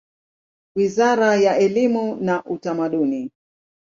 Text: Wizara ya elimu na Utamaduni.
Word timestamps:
Wizara 0.75 1.35
ya 1.35 1.57
elimu 1.57 2.15
na 2.15 2.43
Utamaduni. 2.45 3.31